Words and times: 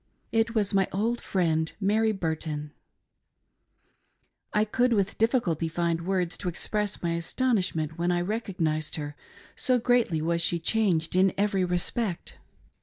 It 0.31 0.55
was 0.55 0.73
my 0.73 0.87
old 0.91 1.21
friend 1.21 1.71
Mary 1.79 2.11
Burton! 2.11 2.73
I 4.51 4.65
could 4.65 4.93
with 4.93 5.19
difficulty 5.19 5.67
find 5.67 6.07
words 6.07 6.37
to 6.39 6.49
express 6.49 7.03
my 7.03 7.11
astonish 7.13 7.75
ment 7.75 7.99
when 7.99 8.11
I 8.11 8.21
recognised 8.21 8.95
her, 8.95 9.15
so 9.55 9.77
greatly 9.77 10.19
was 10.19 10.41
she 10.41 10.59
changed 10.59 11.15
in 11.15 11.33
every 11.37 11.63
respect. 11.63 12.39